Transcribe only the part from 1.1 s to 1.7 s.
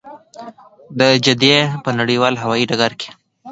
جدې